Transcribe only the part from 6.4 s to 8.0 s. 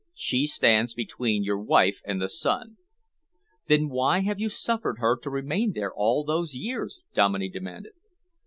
years?" Dominey demanded.